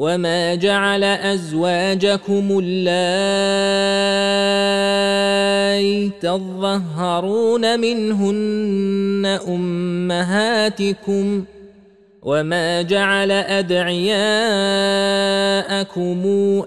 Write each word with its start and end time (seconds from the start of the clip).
وما 0.00 0.54
جعل 0.54 1.04
ازواجكم 1.04 2.58
اللائي 2.64 3.20
تظهرون 6.20 7.80
منهن 7.80 9.38
امهاتكم 9.48 11.44
وما 12.22 12.82
جعل 12.82 13.30
ادعياءكم 13.30 14.22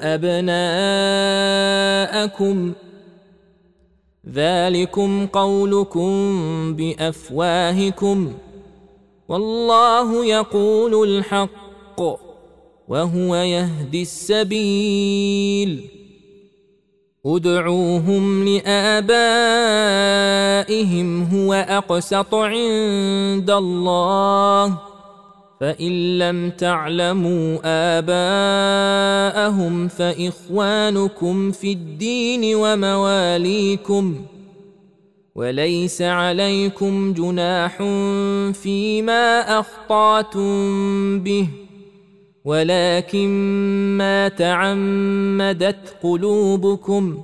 ابناءكم 0.02 1.14
ذلكم 4.34 5.28
قولكم 5.28 6.14
بافواهكم 6.76 8.34
والله 9.28 10.26
يقول 10.26 11.10
الحق 11.10 12.33
وهو 12.88 13.36
يهدي 13.36 14.02
السبيل. 14.02 15.90
ادعوهم 17.26 18.48
لآبائهم 18.48 19.24
هو 21.24 21.54
أقسط 21.54 22.36
عند 22.36 23.50
الله. 23.50 24.78
فإن 25.60 26.18
لم 26.18 26.50
تعلموا 26.50 27.58
آباءهم 27.98 29.88
فإخوانكم 29.88 31.52
في 31.52 31.72
الدين 31.72 32.56
ومواليكم. 32.56 34.16
وليس 35.36 36.02
عليكم 36.02 37.14
جناح 37.14 37.78
فيما 38.54 39.60
أخطأتم 39.60 41.20
به. 41.20 41.48
ولكن 42.46 43.30
ما 43.98 44.28
تعمدت 44.28 45.96
قلوبكم 46.04 47.22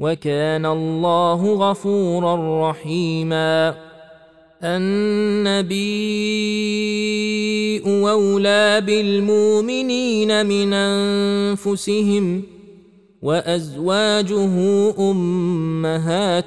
وكان 0.00 0.66
الله 0.66 1.70
غفورا 1.70 2.70
رحيما. 2.70 3.74
النبي 4.64 5.76
أولى 7.86 8.80
بالمؤمنين 8.80 10.46
من 10.46 10.72
أنفسهم 10.72 12.42
وأزواجه 13.22 14.54
أمهاتهم. 15.10 16.46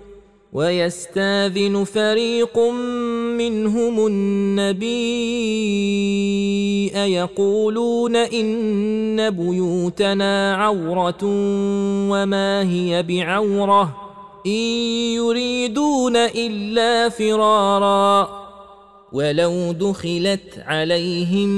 ويستاذن 0.53 1.83
فريق 1.83 2.59
منهم 3.37 4.07
النبي 4.07 4.91
يقولون 6.87 8.15
إن 8.15 9.29
بيوتنا 9.29 10.55
عورة 10.55 11.19
وما 12.11 12.61
هي 12.63 13.03
بعورة 13.03 13.95
إن 14.45 14.61
يريدون 15.15 16.15
إلا 16.15 17.09
فرارا 17.09 18.41
ولو 19.11 19.71
دخلت 19.71 20.63
عليهم 20.67 21.49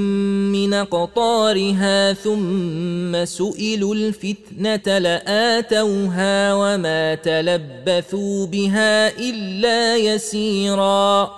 من 0.52 0.74
قطارها 0.74 2.14
ثم 2.14 3.26
سئلوا 3.26 3.96
الفتنه 3.96 4.98
لاتوها 4.98 6.54
وما 6.54 7.16
تلبثوا 7.16 8.46
بها 8.46 9.18
الا 9.20 9.98
يسيرا 9.98 11.32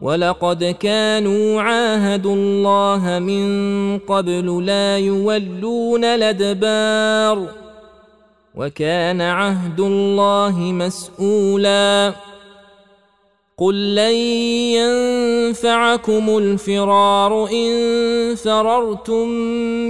ولقد 0.00 0.64
كانوا 0.64 1.62
عاهدوا 1.62 2.34
الله 2.34 3.18
من 3.18 3.98
قبل 3.98 4.66
لا 4.66 4.98
يولون 4.98 6.04
الادبار 6.04 7.48
وكان 8.54 9.20
عهد 9.20 9.80
الله 9.80 10.58
مسؤولا 10.58 12.14
قل 13.62 13.94
لن 13.94 14.14
ينفعكم 14.74 16.38
الفرار 16.38 17.48
ان 17.52 18.34
فررتم 18.34 19.28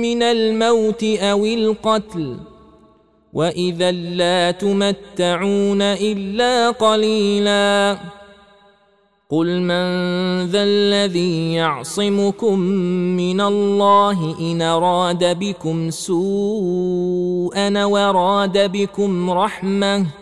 من 0.05 0.23
الموت 0.23 1.05
أو 1.05 1.45
القتل 1.45 2.37
واذا 3.33 3.91
لا 3.93 4.51
تمتعون 4.51 5.83
الا 5.83 6.71
قليلا 6.71 7.99
قل 9.31 9.61
من 9.61 9.87
ذا 10.47 10.63
الذي 10.63 11.55
يعصمكم 11.55 12.59
من 13.17 13.41
الله 13.41 14.37
ان 14.41 14.63
اراد 14.63 15.39
بكم 15.39 15.91
سوءا 15.91 17.85
وراد 17.85 18.73
بكم 18.73 19.31
رحمه 19.31 20.22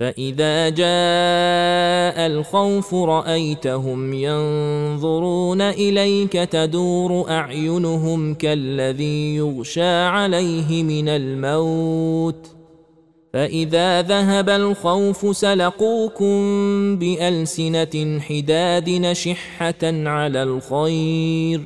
فاذا 0.00 0.68
جاء 0.68 2.26
الخوف 2.26 2.94
رايتهم 2.94 4.14
ينظرون 4.14 5.60
اليك 5.60 6.32
تدور 6.32 7.30
اعينهم 7.30 8.34
كالذي 8.34 9.36
يغشى 9.36 10.02
عليه 10.02 10.82
من 10.82 11.08
الموت 11.08 12.46
فاذا 13.32 14.02
ذهب 14.02 14.48
الخوف 14.48 15.36
سلقوكم 15.36 16.36
بالسنه 16.96 18.20
حداد 18.20 18.90
نشحه 18.90 19.82
على 19.82 20.42
الخير 20.42 21.60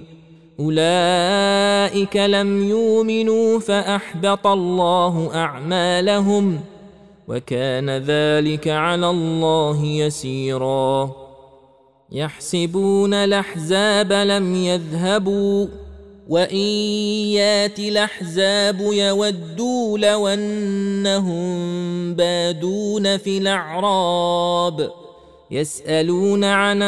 اولئك 0.61 2.17
لم 2.17 2.69
يؤمنوا 2.69 3.61
فاحبط 3.61 4.47
الله 4.47 5.31
اعمالهم 5.35 6.61
وكان 7.31 7.91
ذلك 7.91 8.69
على 8.69 9.11
الله 9.11 9.85
يسيرا. 9.85 11.11
يحسبون 12.13 13.15
الأحزاب 13.15 14.13
لم 14.13 14.55
يذهبوا 14.55 15.67
وإن 16.29 16.57
يات 17.37 17.79
الأحزاب 17.79 18.81
يودوا 18.81 19.99
لو 19.99 20.29
أنهم 20.29 21.51
بادون 22.15 23.17
في 23.17 23.39
الأعراب. 23.39 24.91
يسألون 25.51 26.45
عن 26.45 26.83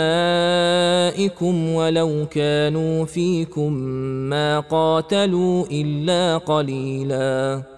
أنبائكم 0.00 1.74
ولو 1.74 2.26
كانوا 2.30 3.04
فيكم 3.04 3.72
ما 4.30 4.60
قاتلوا 4.60 5.64
إلا 5.70 6.38
قليلا. 6.38 7.77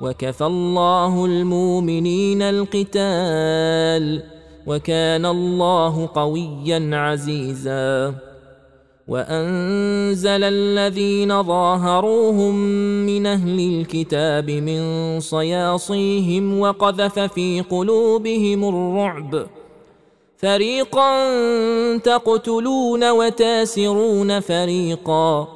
وكفى 0.00 0.44
الله 0.44 1.24
المؤمنين 1.24 2.42
القتال 2.42 4.22
وكان 4.66 5.26
الله 5.26 6.08
قويا 6.14 6.90
عزيزا. 6.92 8.14
وأنزل 9.08 10.44
الذين 10.44 11.42
ظاهروهم 11.42 12.54
من 13.06 13.26
أهل 13.26 13.58
الكتاب 13.60 14.50
من 14.50 14.80
صياصيهم 15.20 16.60
وقذف 16.60 17.18
في 17.18 17.60
قلوبهم 17.60 18.68
الرعب. 18.68 19.46
فريقا 20.36 21.10
تقتلون 21.96 23.10
وتاسرون 23.10 24.40
فريقا 24.40 25.55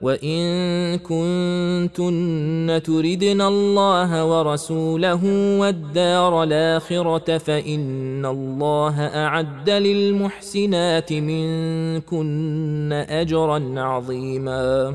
وان 0.00 0.98
كنتن 0.98 2.80
تردن 2.84 3.40
الله 3.40 4.24
ورسوله 4.24 5.20
والدار 5.60 6.42
الاخره 6.42 7.38
فان 7.38 8.26
الله 8.26 9.00
اعد 9.00 9.70
للمحسنات 9.70 11.12
منكن 11.12 12.92
اجرا 12.92 13.74
عظيما 13.76 14.94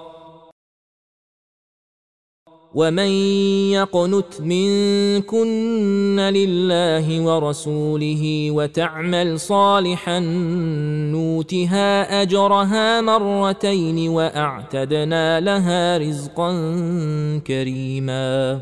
ومن 2.75 3.11
يقنت 3.71 4.41
منكن 4.41 6.19
لله 6.19 7.21
ورسوله 7.21 8.51
وتعمل 8.51 9.39
صالحا 9.39 10.19
نوتها 11.11 12.21
اجرها 12.21 13.01
مرتين 13.01 14.09
واعتدنا 14.09 15.39
لها 15.39 15.97
رزقا 15.97 16.51
كريما 17.47 18.61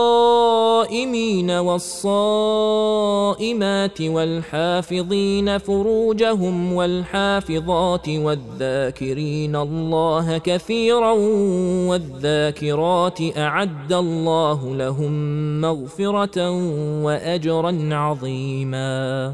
والصائمات 1.49 2.81
والحافظين 4.01 5.57
فروجهم 5.57 6.73
والحافظات 6.73 8.09
والذاكرين 8.09 9.55
الله 9.55 10.37
كثيرا 10.37 11.11
والذاكرات 11.89 13.37
أعد 13.37 13.93
الله 13.93 14.75
لهم 14.75 15.11
مغفرة 15.61 16.51
واجرا 17.03 17.89
عظيما 17.91 19.33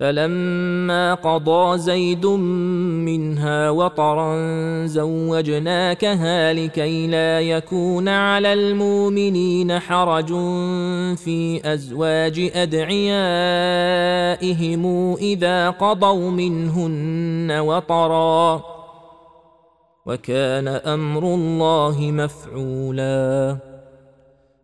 فلما 0.00 1.14
قضى 1.14 1.78
زيد 1.78 2.26
منها 3.06 3.70
وطرا 3.70 4.36
زوجناكها 4.86 6.52
لكي 6.52 7.06
لا 7.06 7.40
يكون 7.40 8.08
على 8.08 8.52
المؤمنين 8.52 9.78
حرج 9.78 10.28
في 11.16 11.60
أزواج 11.64 12.50
أدعيائهم 12.54 13.14
إذا 15.14 15.70
قضوا 15.70 16.30
منهن 16.30 17.50
وطرا. 17.60 18.62
وكان 20.06 20.68
أمر 20.68 21.22
الله 21.22 21.96
مفعولا. 22.00 23.75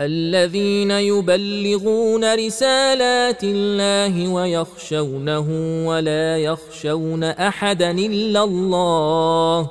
الذين 0.00 0.90
يبلغون 0.90 2.34
رسالات 2.34 3.44
الله 3.44 4.28
ويخشونه 4.28 5.46
ولا 5.88 6.38
يخشون 6.38 7.24
أحدا 7.24 7.90
إلا 7.90 8.44
الله 8.44 9.70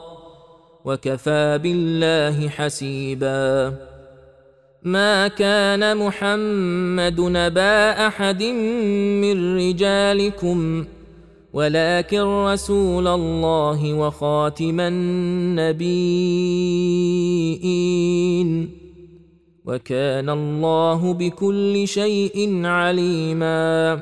وكفى 0.86 1.60
بالله 1.64 2.50
حسيبا. 2.50 3.74
ما 4.84 5.28
كان 5.28 5.98
محمد 5.98 7.22
نبا 7.22 8.08
أحد 8.08 8.44
من 8.44 9.58
رجالكم 9.58 10.86
ولكن 11.54 12.22
رسول 12.22 13.08
الله 13.08 13.94
وخاتم 13.94 14.80
النبيين. 14.80 15.66
وكان 19.68 20.30
الله 20.30 21.14
بكل 21.14 21.88
شيء 21.88 22.66
عليما. 22.66 24.02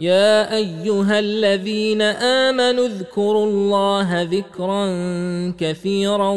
يا 0.00 0.56
أيها 0.56 1.18
الذين 1.18 2.02
آمنوا 2.02 2.86
اذكروا 2.86 3.46
الله 3.46 4.22
ذكرا 4.22 4.84
كثيرا 5.58 6.34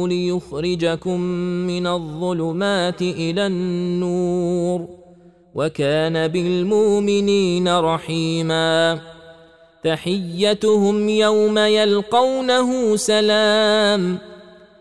ليخرجكم 0.08 1.20
من 1.68 1.88
الظلمات 1.88 3.01
إلى 3.01 3.48
النور. 3.48 4.99
وكان 5.56 6.27
بالمؤمنين 6.27 7.68
رحيما. 7.77 9.00
تحيتهم 9.84 11.10
يوم 11.10 11.58
يلقونه 11.58 12.96
سلام 12.96 14.18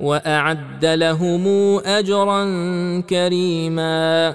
وأعد 0.00 0.84
لهم 0.84 1.78
أجرا 1.78 2.44
كريما. 3.10 4.34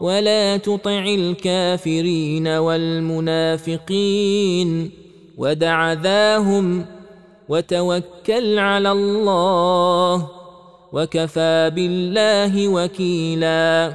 ولا 0.00 0.56
تطع 0.56 1.04
الكافرين 1.04 2.48
والمنافقين 3.68 3.90
ودع 5.38 5.92
ذاهم 5.92 6.86
وتوكل 7.48 8.58
على 8.58 8.92
الله 8.92 10.28
وكفى 10.92 11.70
بالله 11.74 12.68
وكيلا 12.68 13.94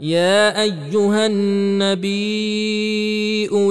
يا 0.00 0.62
أيها 0.62 1.26
النبي 1.26 2.54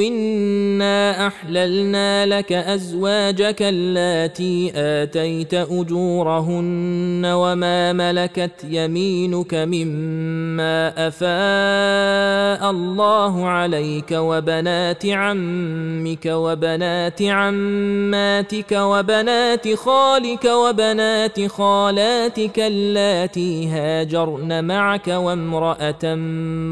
إنا 0.08 1.28
أحللنا 1.28 2.26
لك 2.26 2.54
أزواجك 2.54 3.62
اللاتي 3.62 4.72
آتيت 4.76 5.54
أجورهن 5.54 7.26
وما 7.26 7.94
ملكت 7.94 8.66
يمينك 8.70 9.54
مما 9.54 11.08
أفاء 11.08 12.72
الله 12.72 13.48
عليك 13.48 14.12
وبنات 14.12 15.06
عمك 15.06 16.26
وبنات 16.26 17.22
عماتك 17.22 18.72
وبنات 18.72 19.74
خالك 19.74 20.46
وبنات 20.46 21.48
خالاتك 21.48 22.60
اللاتي 22.60 23.68
هاجرن 23.68 24.64
معك 24.66 25.08
وامرأة 25.08 26.13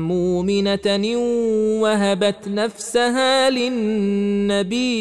مؤمنة 0.08 1.18
وهبت 1.82 2.48
نفسها 2.48 3.50
للنبي 3.50 4.92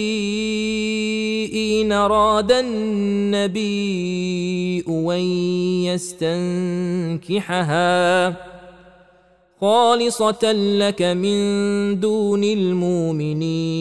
إن 1.83 1.93
أراد 1.93 2.53
النبي 2.53 3.71
أن 4.89 5.21
يستنكحها 7.21 8.37
خالصة 9.61 10.53
لك 10.53 11.03
من 11.03 12.01
دون 12.01 12.45
المؤمنين 12.45 13.81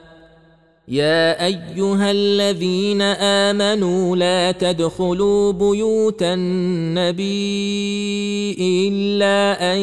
يا 0.91 1.45
أيها 1.45 2.11
الذين 2.11 3.01
آمنوا 3.01 4.15
لا 4.15 4.51
تدخلوا 4.51 5.51
بيوت 5.51 6.23
النبي 6.23 7.27
إلا 8.59 9.73
أن 9.73 9.77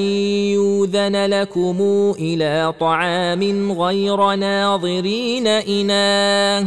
يوذن 0.52 1.26
لكم 1.26 1.76
إلى 2.18 2.74
طعام 2.80 3.72
غير 3.72 4.34
ناظرين 4.34 5.46
إناه. 5.46 6.66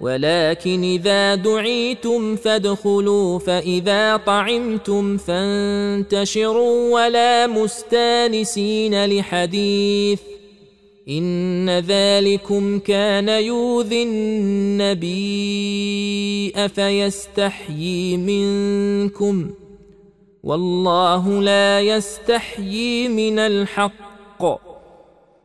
ولكن 0.00 0.82
إذا 0.84 1.34
دعيتم 1.34 2.36
فادخلوا 2.36 3.38
فإذا 3.38 4.16
طعمتم 4.16 5.16
فانتشروا 5.16 6.94
ولا 6.94 7.46
مستانسين 7.46 9.04
لحديث. 9.04 10.33
إن 11.08 11.70
ذلكم 11.70 12.78
كان 12.78 13.28
يؤذي 13.28 14.02
النبي 14.02 15.12
أفيستحيي 16.56 18.16
منكم 18.16 19.50
والله 20.44 21.42
لا 21.42 21.80
يستحيي 21.80 23.08
من 23.08 23.38
الحق 23.38 24.04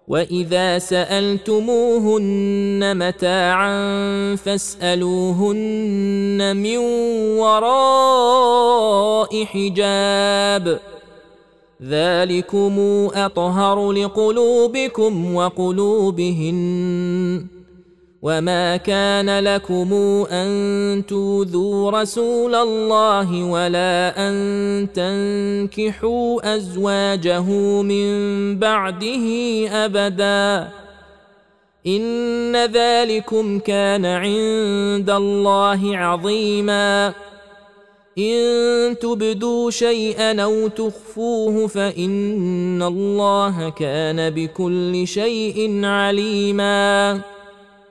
وإذا 0.08 0.80
سألتموهن 0.80 2.18
متاعا 2.98 3.76
فاسألوهن 4.36 5.78
من 6.58 6.78
وراء 7.38 8.66
حجاب 9.46 10.80
ذلكم 11.84 12.80
أطهر 13.14 13.92
لقلوبكم 13.92 15.36
وقلوبهن 15.36 16.60
وما 18.22 18.78
كان 18.78 19.40
لكم 19.40 19.94
أن 20.32 21.04
توذوا 21.08 21.92
رسول 21.92 22.56
الله 22.56 23.44
ولا 23.44 24.28
أن 24.28 24.88
تنكحوا 24.94 26.56
أزواجه 26.56 27.42
من 27.82 28.10
بعده 28.60 29.26
أبدا 29.72 30.70
إن 31.88 32.56
ذلكم 32.66 33.60
كان 33.60 34.06
عند 34.06 35.10
الله 35.10 35.98
عظيما 35.98 37.14
إن 38.20 39.00
تبدوا 39.00 39.72
شيئا 39.72 40.42
أو 40.44 40.68
تخفوه 40.68 41.68
فإن 41.68 42.82
الله 42.84 43.70
كان 43.70 44.30
بكل 44.30 45.08
شيء 45.08 45.86
عليما 45.86 47.22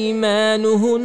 أيمانهن 0.00 1.04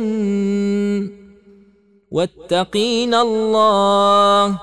واتقين 2.12 3.14
الله 3.14 4.60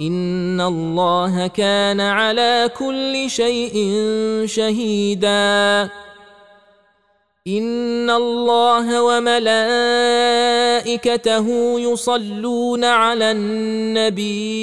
إن 0.00 0.60
الله 0.60 1.46
كان 1.46 2.00
على 2.00 2.70
كل 2.78 3.30
شيء 3.30 3.74
شهيدا 4.44 5.90
إن 7.46 8.10
الله 8.10 9.02
وملائكته 9.02 9.86
يصلون 11.80 12.84
على 12.84 13.30
النبي 13.30 14.62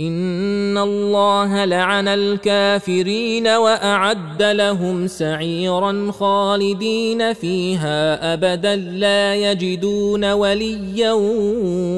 ان 0.00 0.78
الله 0.78 1.64
لعن 1.64 2.08
الكافرين 2.08 3.48
واعد 3.48 4.42
لهم 4.42 5.06
سعيرا 5.06 6.12
خالدين 6.12 7.32
فيها 7.32 8.34
ابدا 8.34 8.76
لا 8.76 9.34
يجدون 9.34 10.32
وليا 10.32 11.12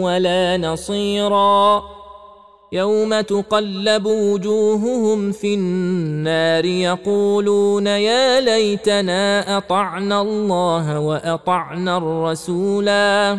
ولا 0.05 0.57
نصيرا 0.57 1.83
يوم 2.73 3.21
تقلب 3.21 4.07
وجوههم 4.07 5.33
في 5.33 5.55
النار 5.55 6.65
يقولون 6.65 7.87
يا 7.87 8.41
ليتنا 8.41 9.57
اطعنا 9.57 10.23
الله 10.23 11.01
واطعنا 11.01 11.97
الرسولا 11.97 13.39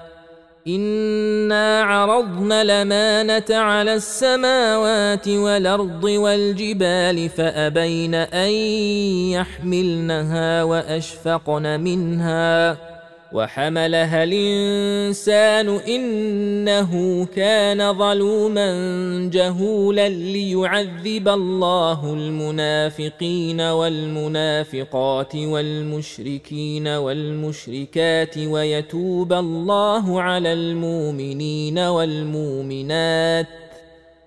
انا 0.67 1.81
عرضنا 1.81 2.61
الامانه 2.61 3.45
على 3.49 3.93
السماوات 3.93 5.27
والارض 5.27 6.03
والجبال 6.03 7.29
فابين 7.29 8.15
ان 8.15 8.49
يحملنها 9.31 10.63
واشفقن 10.63 11.79
منها 11.79 12.77
وحملها 13.33 14.23
الإنسان 14.23 15.69
إنه 15.69 17.25
كان 17.25 17.97
ظلوما 17.97 18.69
جهولا 19.33 20.09
ليعذب 20.09 21.27
الله 21.27 22.13
المنافقين 22.13 23.61
والمنافقات 23.61 25.35
والمشركين 25.35 26.87
والمشركات 26.87 28.37
ويتوب 28.37 29.33
الله 29.33 30.21
على 30.21 30.53
المؤمنين 30.53 31.79
والمؤمنات 31.79 33.47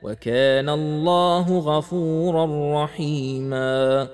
وكان 0.02 0.68
الله 0.68 1.58
غفورا 1.58 2.84
رحيما 2.84 4.08